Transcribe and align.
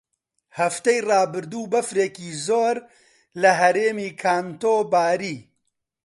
هەفتەی 0.59 0.99
ڕابردوو 1.09 1.69
بەفرێکی 1.73 2.29
زۆر 2.47 2.75
لە 3.41 3.51
هەرێمی 3.61 4.09
کانتۆ 4.21 4.75
باری. 4.91 5.37